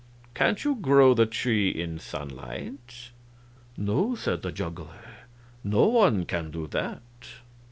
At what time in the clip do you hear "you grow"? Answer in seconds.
0.63-1.13